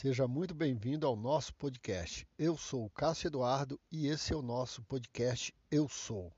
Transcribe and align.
Seja 0.00 0.28
muito 0.28 0.54
bem-vindo 0.54 1.08
ao 1.08 1.16
nosso 1.16 1.52
podcast. 1.54 2.24
Eu 2.38 2.56
sou 2.56 2.84
o 2.84 2.90
Cássio 2.90 3.26
Eduardo 3.26 3.80
e 3.90 4.06
esse 4.06 4.32
é 4.32 4.36
o 4.36 4.40
nosso 4.40 4.80
podcast 4.84 5.52
Eu 5.72 5.88
Sou. 5.88 6.32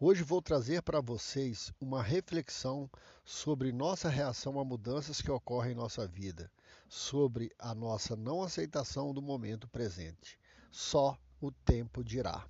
Hoje 0.00 0.22
vou 0.22 0.40
trazer 0.40 0.80
para 0.80 1.02
vocês 1.02 1.70
uma 1.78 2.02
reflexão 2.02 2.90
sobre 3.22 3.72
nossa 3.72 4.08
reação 4.08 4.58
a 4.58 4.64
mudanças 4.64 5.20
que 5.20 5.30
ocorrem 5.30 5.72
em 5.72 5.76
nossa 5.76 6.08
vida, 6.08 6.50
sobre 6.88 7.52
a 7.58 7.74
nossa 7.74 8.16
não 8.16 8.42
aceitação 8.42 9.12
do 9.12 9.20
momento 9.20 9.68
presente. 9.68 10.38
Só 10.70 11.18
o 11.42 11.52
tempo 11.52 12.02
dirá. 12.02 12.48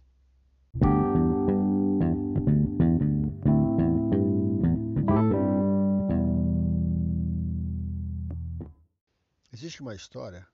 Existe 9.52 9.82
uma 9.82 9.94
história 9.96 10.46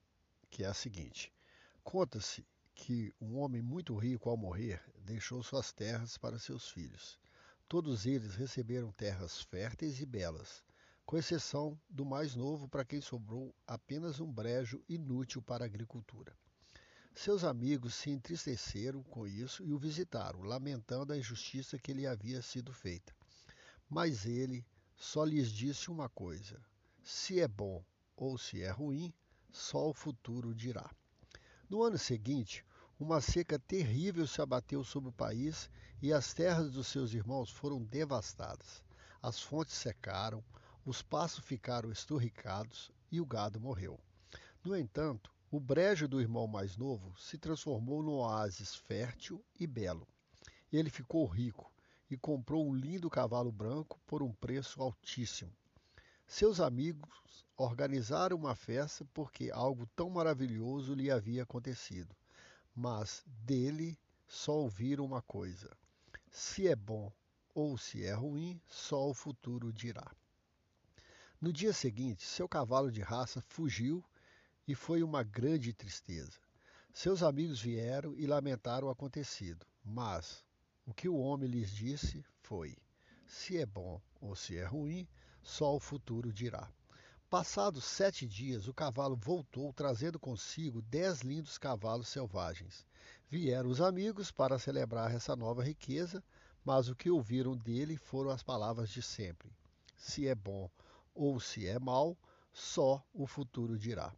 que 0.51 0.65
é 0.65 0.67
a 0.67 0.75
seguinte: 0.75 1.33
conta-se 1.83 2.47
que 2.75 3.15
um 3.21 3.39
homem 3.39 3.63
muito 3.63 3.95
rico, 3.95 4.29
ao 4.29 4.37
morrer, 4.37 4.83
deixou 4.99 5.43
suas 5.43 5.73
terras 5.73 6.19
para 6.19 6.39
seus 6.39 6.69
filhos. 6.69 7.19
Todos 7.69 8.07
eles 8.07 8.35
receberam 8.35 8.91
terras 8.93 9.41
férteis 9.43 10.01
e 10.01 10.07
belas, 10.07 10.65
com 11.07 11.17
exceção 11.17 11.79
do 11.89 12.05
mais 12.05 12.35
novo, 12.35 12.69
para 12.69 12.85
quem 12.85 13.01
sobrou 13.01 13.55
apenas 13.67 14.19
um 14.19 14.33
brejo 14.33 14.83
inútil 14.89 15.41
para 15.41 15.65
a 15.65 15.67
agricultura. 15.67 16.37
Seus 17.15 17.45
amigos 17.45 17.95
se 17.95 18.11
entristeceram 18.11 19.03
com 19.03 19.27
isso 19.27 19.65
e 19.65 19.73
o 19.73 19.79
visitaram, 19.79 20.41
lamentando 20.41 21.13
a 21.13 21.19
injustiça 21.19 21.79
que 21.79 21.93
lhe 21.93 22.07
havia 22.07 22.41
sido 22.41 22.73
feita. 22.73 23.15
Mas 23.89 24.25
ele 24.25 24.65
só 24.97 25.25
lhes 25.25 25.51
disse 25.51 25.91
uma 25.91 26.09
coisa: 26.09 26.61
se 27.03 27.41
é 27.41 27.49
bom 27.49 27.85
ou 28.17 28.39
se 28.39 28.63
é 28.63 28.71
ruim, 28.71 29.13
só 29.53 29.89
o 29.89 29.95
futuro 29.95 30.55
dirá. 30.55 30.91
No 31.69 31.83
ano 31.83 31.99
seguinte, 31.99 32.65
uma 32.99 33.21
seca 33.21 33.59
terrível 33.59 34.27
se 34.27 34.43
abateu 34.43 34.85
sobre 34.85 35.09
o 35.09 35.13
país 35.13 35.71
e 36.03 36.13
as 36.13 36.35
terras 36.35 36.71
dos 36.71 36.87
seus 36.87 37.15
irmãos 37.15 37.51
foram 37.51 37.83
devastadas. 37.83 38.83
As 39.23 39.41
fontes 39.41 39.75
secaram, 39.75 40.45
os 40.85 41.03
pastos 41.03 41.45
ficaram 41.45 41.91
esturricados 41.91 42.91
e 43.11 43.21
o 43.21 43.27
gado 43.27 43.61
morreu. 43.61 43.99
No 44.65 44.77
entanto, 44.77 45.33
o 45.51 45.59
brejo 45.59 46.07
do 46.07 46.21
irmão 46.21 46.47
mais 46.47 46.77
novo 46.77 47.13
se 47.19 47.39
transformou 47.39 48.03
num 48.03 48.13
oásis 48.13 48.75
fértil 48.75 49.45
e 49.59 49.67
belo. 49.67 50.07
Ele 50.73 50.91
ficou 50.91 51.27
rico 51.27 51.73
e 52.11 52.17
comprou 52.17 52.69
um 52.69 52.75
lindo 52.75 53.11
cavalo 53.11 53.51
branco 53.51 53.99
por 54.07 54.23
um 54.23 54.33
preço 54.33 54.83
altíssimo. 54.83 55.53
Seus 56.33 56.61
amigos 56.61 57.45
organizaram 57.57 58.37
uma 58.37 58.55
festa 58.55 59.05
porque 59.13 59.51
algo 59.51 59.85
tão 59.97 60.09
maravilhoso 60.09 60.95
lhe 60.95 61.11
havia 61.11 61.43
acontecido. 61.43 62.15
Mas 62.73 63.25
dele 63.27 63.99
só 64.29 64.53
ouviram 64.53 65.05
uma 65.05 65.21
coisa: 65.21 65.77
se 66.31 66.69
é 66.69 66.77
bom 66.77 67.13
ou 67.53 67.77
se 67.77 68.05
é 68.05 68.13
ruim, 68.13 68.63
só 68.69 69.11
o 69.11 69.13
futuro 69.13 69.73
dirá. 69.73 70.09
No 71.41 71.53
dia 71.53 71.73
seguinte, 71.73 72.25
seu 72.25 72.49
cavalo 72.49 72.93
de 72.93 73.03
raça 73.03 73.43
fugiu 73.49 74.03
e 74.69 74.75
foi 74.75 75.03
uma 75.03 75.25
grande 75.25 75.73
tristeza. 75.73 76.39
Seus 76.95 77.25
amigos 77.25 77.61
vieram 77.61 78.15
e 78.15 78.25
lamentaram 78.25 78.87
o 78.87 78.91
acontecido, 78.91 79.67
mas 79.85 80.45
o 80.87 80.95
que 80.95 81.09
o 81.09 81.19
homem 81.19 81.51
lhes 81.51 81.73
disse 81.73 82.25
foi: 82.41 82.79
se 83.27 83.59
é 83.59 83.67
bom 83.67 84.01
ou 84.21 84.37
se 84.37 84.57
é 84.57 84.65
ruim, 84.65 85.09
só 85.43 85.75
o 85.75 85.81
futuro 85.81 86.33
dirá. 86.33 86.69
Passados 87.29 87.85
sete 87.85 88.27
dias, 88.27 88.67
o 88.67 88.75
cavalo 88.75 89.15
voltou, 89.15 89.73
trazendo 89.73 90.19
consigo 90.19 90.83
dez 90.83 91.21
lindos 91.21 91.59
cavalos 91.59 92.09
selvagens. 92.09 92.85
Vieram 93.29 93.71
os 93.71 93.81
amigos 93.81 94.31
para 94.33 94.59
celebrar 94.59 95.15
essa 95.15 95.37
nova 95.37 95.63
riqueza, 95.63 96.23
mas 96.65 96.89
o 96.89 96.97
que 96.97 97.11
ouviram 97.11 97.57
dele 97.57 97.97
foram 97.97 98.31
as 98.31 98.43
palavras 98.43 98.91
de 98.91 99.01
sempre: 99.01 99.49
se 99.97 100.27
é 100.27 100.35
bom 100.35 100.69
ou 101.15 101.39
se 101.39 101.67
é 101.67 101.79
mal, 101.79 102.17
só 102.53 103.01
o 103.15 103.27
futuro 103.27 103.79
dirá. 103.79 104.13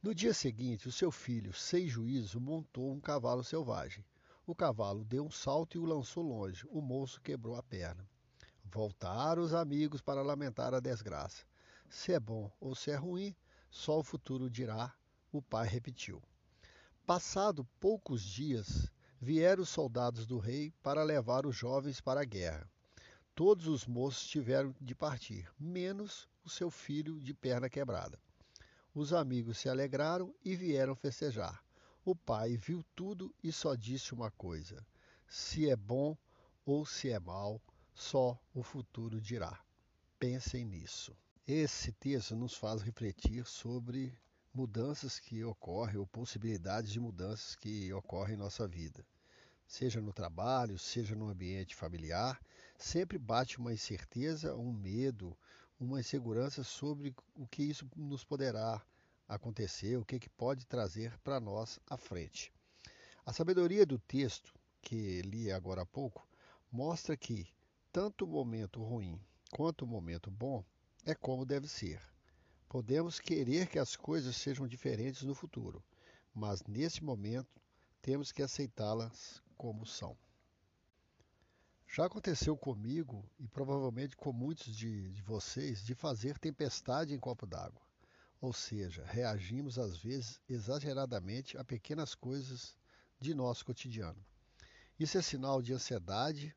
No 0.00 0.14
dia 0.14 0.34
seguinte, 0.34 0.86
o 0.86 0.92
seu 0.92 1.10
filho, 1.10 1.52
sem 1.52 1.88
juízo, 1.88 2.40
montou 2.40 2.92
um 2.92 3.00
cavalo 3.00 3.42
selvagem. 3.42 4.04
O 4.46 4.54
cavalo 4.54 5.04
deu 5.04 5.24
um 5.24 5.30
salto 5.30 5.76
e 5.76 5.80
o 5.80 5.86
lançou 5.86 6.22
longe. 6.22 6.66
O 6.70 6.82
moço 6.82 7.20
quebrou 7.20 7.56
a 7.56 7.62
perna. 7.62 8.06
Voltaram 8.74 9.40
os 9.40 9.54
amigos 9.54 10.02
para 10.02 10.20
lamentar 10.20 10.74
a 10.74 10.80
desgraça. 10.80 11.44
Se 11.88 12.12
é 12.12 12.18
bom 12.18 12.50
ou 12.58 12.74
se 12.74 12.90
é 12.90 12.96
ruim, 12.96 13.32
só 13.70 14.00
o 14.00 14.02
futuro 14.02 14.50
dirá, 14.50 14.92
o 15.30 15.40
pai 15.40 15.64
repetiu. 15.68 16.20
Passado 17.06 17.64
poucos 17.78 18.20
dias, 18.20 18.90
vieram 19.20 19.62
os 19.62 19.68
soldados 19.68 20.26
do 20.26 20.38
rei 20.38 20.72
para 20.82 21.04
levar 21.04 21.46
os 21.46 21.54
jovens 21.54 22.00
para 22.00 22.22
a 22.22 22.24
guerra. 22.24 22.68
Todos 23.32 23.68
os 23.68 23.86
moços 23.86 24.26
tiveram 24.26 24.74
de 24.80 24.92
partir, 24.92 25.48
menos 25.56 26.28
o 26.44 26.50
seu 26.50 26.68
filho 26.68 27.20
de 27.20 27.32
perna 27.32 27.70
quebrada. 27.70 28.18
Os 28.92 29.12
amigos 29.12 29.56
se 29.56 29.68
alegraram 29.68 30.34
e 30.44 30.56
vieram 30.56 30.96
festejar. 30.96 31.62
O 32.04 32.16
pai 32.16 32.56
viu 32.56 32.84
tudo 32.96 33.32
e 33.40 33.52
só 33.52 33.76
disse 33.76 34.12
uma 34.12 34.32
coisa: 34.32 34.84
se 35.28 35.70
é 35.70 35.76
bom 35.76 36.16
ou 36.66 36.84
se 36.84 37.10
é 37.10 37.20
mal, 37.20 37.62
só 37.94 38.38
o 38.52 38.62
futuro 38.62 39.20
dirá. 39.20 39.58
Pensem 40.18 40.64
nisso. 40.64 41.16
Esse 41.46 41.92
texto 41.92 42.34
nos 42.34 42.54
faz 42.54 42.82
refletir 42.82 43.46
sobre 43.46 44.12
mudanças 44.52 45.20
que 45.20 45.44
ocorrem 45.44 45.96
ou 45.96 46.06
possibilidades 46.06 46.90
de 46.90 46.98
mudanças 46.98 47.54
que 47.54 47.92
ocorrem 47.92 48.34
em 48.34 48.38
nossa 48.38 48.66
vida. 48.66 49.04
Seja 49.66 50.00
no 50.00 50.12
trabalho, 50.12 50.78
seja 50.78 51.14
no 51.14 51.28
ambiente 51.28 51.74
familiar, 51.74 52.40
sempre 52.76 53.16
bate 53.16 53.58
uma 53.58 53.72
incerteza, 53.72 54.54
um 54.54 54.72
medo, 54.72 55.36
uma 55.78 56.00
insegurança 56.00 56.62
sobre 56.64 57.14
o 57.34 57.46
que 57.46 57.62
isso 57.62 57.88
nos 57.96 58.24
poderá 58.24 58.82
acontecer, 59.28 59.96
o 59.96 60.04
que, 60.04 60.18
que 60.18 60.28
pode 60.28 60.66
trazer 60.66 61.16
para 61.20 61.40
nós 61.40 61.78
à 61.88 61.96
frente. 61.96 62.52
A 63.24 63.32
sabedoria 63.32 63.86
do 63.86 63.98
texto, 63.98 64.52
que 64.82 65.22
li 65.22 65.50
agora 65.50 65.82
há 65.82 65.86
pouco, 65.86 66.26
mostra 66.70 67.16
que 67.16 67.48
tanto 67.94 68.24
o 68.24 68.28
momento 68.28 68.82
ruim 68.82 69.20
quanto 69.52 69.84
o 69.84 69.86
momento 69.86 70.28
bom 70.28 70.64
é 71.06 71.14
como 71.14 71.46
deve 71.46 71.68
ser. 71.68 72.02
Podemos 72.68 73.20
querer 73.20 73.68
que 73.68 73.78
as 73.78 73.94
coisas 73.94 74.34
sejam 74.34 74.66
diferentes 74.66 75.22
no 75.22 75.32
futuro, 75.32 75.80
mas 76.34 76.60
nesse 76.64 77.04
momento 77.04 77.62
temos 78.02 78.32
que 78.32 78.42
aceitá-las 78.42 79.40
como 79.56 79.86
são. 79.86 80.16
Já 81.86 82.06
aconteceu 82.06 82.56
comigo 82.56 83.24
e 83.38 83.46
provavelmente 83.46 84.16
com 84.16 84.32
muitos 84.32 84.76
de, 84.76 85.12
de 85.12 85.22
vocês 85.22 85.84
de 85.84 85.94
fazer 85.94 86.36
tempestade 86.36 87.14
em 87.14 87.20
copo 87.20 87.46
d'água. 87.46 87.80
Ou 88.40 88.52
seja, 88.52 89.04
reagimos 89.06 89.78
às 89.78 89.96
vezes 89.96 90.40
exageradamente 90.48 91.56
a 91.56 91.62
pequenas 91.62 92.12
coisas 92.12 92.76
de 93.20 93.32
nosso 93.34 93.64
cotidiano. 93.64 94.18
Isso 94.98 95.16
é 95.16 95.22
sinal 95.22 95.62
de 95.62 95.72
ansiedade 95.72 96.52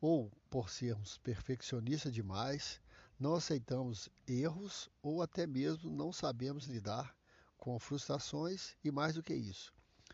ou 0.00 0.30
por 0.50 0.70
sermos 0.70 1.18
perfeccionistas 1.18 2.12
demais, 2.12 2.80
não 3.18 3.34
aceitamos 3.34 4.08
erros 4.26 4.90
ou 5.02 5.22
até 5.22 5.46
mesmo 5.46 5.90
não 5.90 6.12
sabemos 6.12 6.66
lidar 6.66 7.16
com 7.56 7.78
frustrações 7.78 8.76
e, 8.84 8.90
mais 8.90 9.14
do 9.14 9.22
que 9.22 9.34
isso, 9.34 9.72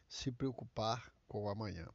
se 0.09 0.31
preocupar 0.31 1.13
com 1.27 1.45
o 1.45 1.49
amanhã. 1.49 1.89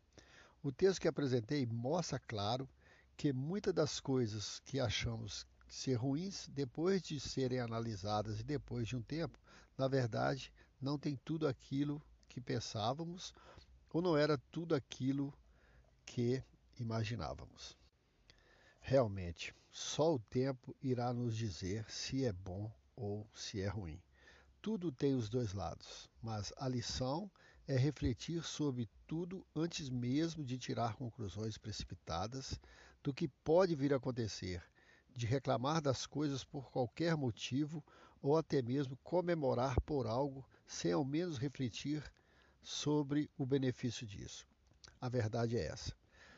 O 0.61 0.71
texto 0.71 1.01
que 1.01 1.07
apresentei 1.07 1.65
mostra 1.65 2.19
claro 2.19 2.67
que 3.15 3.31
muitas 3.31 3.73
das 3.73 3.99
coisas 3.99 4.59
que 4.65 4.79
achamos 4.79 5.47
ser 5.67 5.95
ruins, 5.95 6.47
depois 6.49 7.01
de 7.01 7.19
serem 7.19 7.59
analisadas 7.59 8.39
e 8.39 8.43
depois 8.43 8.87
de 8.87 8.95
um 8.95 9.01
tempo, 9.01 9.39
na 9.77 9.87
verdade, 9.87 10.51
não 10.81 10.97
tem 10.97 11.19
tudo 11.23 11.47
aquilo 11.47 12.01
que 12.27 12.41
pensávamos 12.41 13.33
ou 13.89 14.01
não 14.01 14.15
era 14.15 14.37
tudo 14.51 14.75
aquilo 14.75 15.33
que 16.05 16.43
imaginávamos. 16.79 17.77
Realmente, 18.79 19.53
só 19.71 20.15
o 20.15 20.19
tempo 20.19 20.75
irá 20.81 21.13
nos 21.13 21.35
dizer 21.35 21.85
se 21.89 22.25
é 22.25 22.31
bom 22.31 22.71
ou 22.95 23.27
se 23.33 23.61
é 23.61 23.67
ruim. 23.67 24.01
Tudo 24.61 24.91
tem 24.91 25.13
os 25.13 25.29
dois 25.29 25.53
lados, 25.53 26.09
mas 26.21 26.51
a 26.57 26.67
lição 26.67 27.29
é 27.67 27.77
refletir 27.77 28.43
sobre 28.43 28.89
tudo 29.05 29.45
antes 29.55 29.89
mesmo 29.89 30.43
de 30.43 30.57
tirar 30.57 30.95
conclusões 30.95 31.57
precipitadas 31.57 32.59
do 33.03 33.13
que 33.13 33.27
pode 33.27 33.75
vir 33.75 33.93
a 33.93 33.97
acontecer, 33.97 34.63
de 35.15 35.25
reclamar 35.25 35.81
das 35.81 36.05
coisas 36.05 36.43
por 36.43 36.71
qualquer 36.71 37.15
motivo 37.15 37.83
ou 38.21 38.37
até 38.37 38.61
mesmo 38.61 38.97
comemorar 39.03 39.79
por 39.81 40.07
algo 40.07 40.47
sem 40.65 40.91
ao 40.91 41.03
menos 41.03 41.37
refletir 41.37 42.03
sobre 42.61 43.29
o 43.37 43.45
benefício 43.45 44.07
disso. 44.07 44.47
A 44.99 45.07
verdade 45.07 45.57
é 45.57 45.67
essa. 45.67 45.95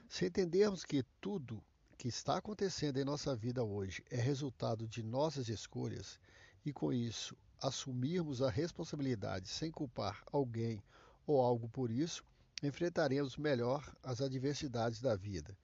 Se 0.10 0.26
entendermos 0.26 0.84
que 0.84 1.04
tudo 1.22 1.64
que 1.96 2.08
está 2.08 2.38
acontecendo 2.38 2.98
em 2.98 3.06
nossa 3.06 3.36
vida 3.36 3.64
hoje 3.64 4.04
é 4.10 4.20
resultado 4.20 4.88
de 4.88 5.04
nossas 5.04 5.50
escolhas 5.50 6.20
e, 6.66 6.74
com 6.74 6.92
isso, 6.92 7.38
assumirmos 7.62 8.42
a 8.42 8.50
responsabilidade 8.50 9.48
sem 9.48 9.70
culpar 9.70 10.24
alguém 10.32 10.82
ou 11.28 11.40
algo 11.40 11.70
por 11.70 11.92
isso, 11.92 12.26
enfrentaremos 12.64 13.38
melhor 13.38 13.88
as 14.02 14.20
adversidades 14.20 15.00
da 15.00 15.16
vida 15.16 15.56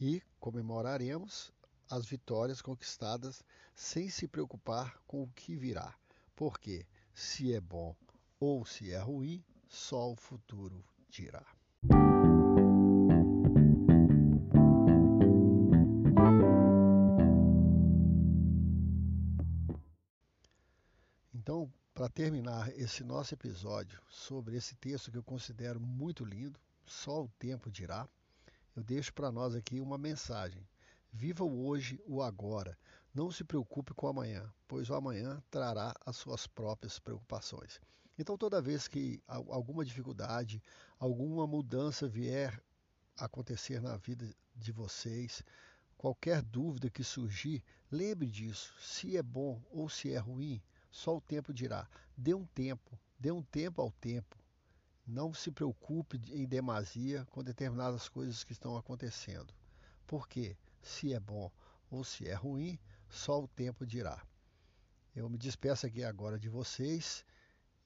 e 0.00 0.22
comemoraremos 0.40 1.52
as 1.90 2.06
vitórias 2.06 2.62
conquistadas 2.62 3.44
sem 3.74 4.08
se 4.08 4.26
preocupar 4.26 4.98
com 5.06 5.22
o 5.22 5.28
que 5.28 5.54
virá, 5.54 5.94
porque 6.34 6.86
se 7.14 7.52
é 7.52 7.60
bom 7.60 7.94
ou 8.40 8.64
se 8.64 8.92
é 8.92 8.98
ruim, 8.98 9.44
só 9.68 10.10
o 10.10 10.16
futuro 10.16 10.82
dirá. 11.10 11.59
Terminar 22.10 22.68
esse 22.76 23.04
nosso 23.04 23.34
episódio 23.34 24.00
sobre 24.08 24.56
esse 24.56 24.74
texto 24.74 25.10
que 25.10 25.18
eu 25.18 25.22
considero 25.22 25.80
muito 25.80 26.24
lindo, 26.24 26.58
só 26.84 27.22
o 27.22 27.28
tempo 27.38 27.70
dirá, 27.70 28.08
eu 28.74 28.82
deixo 28.82 29.12
para 29.12 29.30
nós 29.30 29.54
aqui 29.54 29.80
uma 29.80 29.96
mensagem. 29.96 30.66
Viva 31.12 31.44
o 31.44 31.66
hoje, 31.66 32.00
o 32.06 32.22
agora. 32.22 32.76
Não 33.14 33.30
se 33.30 33.44
preocupe 33.44 33.94
com 33.94 34.06
o 34.06 34.10
amanhã, 34.10 34.52
pois 34.66 34.90
o 34.90 34.94
amanhã 34.94 35.42
trará 35.50 35.94
as 36.04 36.16
suas 36.16 36.46
próprias 36.46 36.98
preocupações. 36.98 37.80
Então, 38.18 38.36
toda 38.36 38.60
vez 38.60 38.86
que 38.86 39.22
alguma 39.26 39.84
dificuldade, 39.84 40.62
alguma 40.98 41.46
mudança 41.46 42.06
vier 42.06 42.62
acontecer 43.16 43.80
na 43.80 43.96
vida 43.96 44.28
de 44.54 44.72
vocês, 44.72 45.42
qualquer 45.96 46.42
dúvida 46.42 46.90
que 46.90 47.02
surgir, 47.02 47.64
lembre 47.90 48.28
disso. 48.28 48.74
Se 48.80 49.16
é 49.16 49.22
bom 49.22 49.62
ou 49.70 49.88
se 49.88 50.12
é 50.12 50.18
ruim, 50.18 50.62
só 50.90 51.16
o 51.16 51.20
tempo 51.20 51.54
dirá. 51.54 51.88
Dê 52.16 52.34
um 52.34 52.44
tempo, 52.46 52.98
dê 53.18 53.30
um 53.30 53.42
tempo 53.42 53.80
ao 53.80 53.90
tempo. 53.92 54.38
Não 55.06 55.32
se 55.32 55.50
preocupe 55.50 56.20
em 56.32 56.46
demasia 56.46 57.26
com 57.30 57.42
determinadas 57.42 58.08
coisas 58.08 58.44
que 58.44 58.52
estão 58.52 58.76
acontecendo. 58.76 59.54
Porque 60.06 60.56
se 60.82 61.12
é 61.12 61.20
bom 61.20 61.50
ou 61.90 62.04
se 62.04 62.28
é 62.28 62.34
ruim, 62.34 62.78
só 63.08 63.42
o 63.42 63.48
tempo 63.48 63.86
dirá. 63.86 64.22
Eu 65.14 65.28
me 65.28 65.36
despeço 65.36 65.86
aqui 65.86 66.04
agora 66.04 66.38
de 66.38 66.48
vocês 66.48 67.24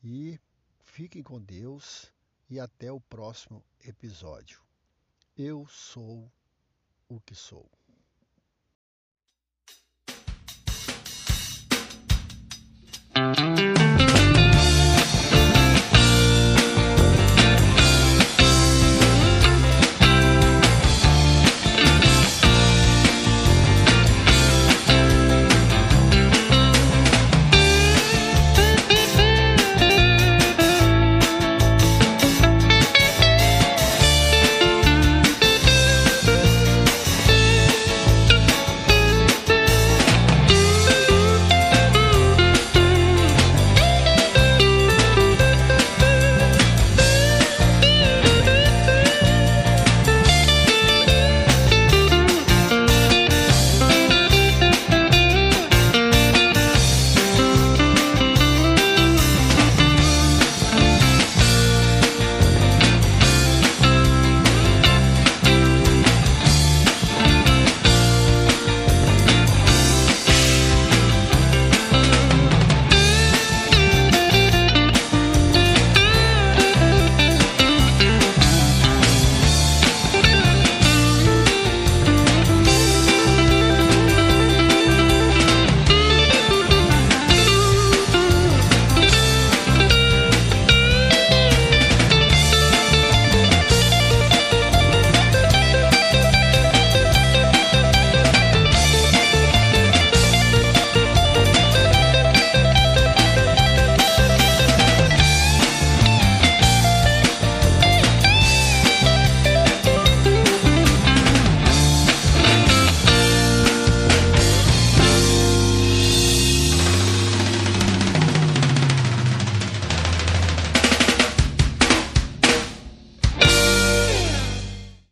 e 0.03 0.39
fiquem 0.83 1.23
com 1.23 1.41
Deus 1.41 2.13
e 2.51 2.61
até 2.61 2.93
o 2.93 3.01
próximo 3.01 3.65
episódio. 3.81 4.63
Eu 5.37 5.67
sou 5.67 6.31
o 7.09 7.21
que 7.21 7.35
sou. 7.35 7.71